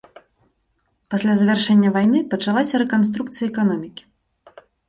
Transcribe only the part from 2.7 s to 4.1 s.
рэканструкцыя эканомікі.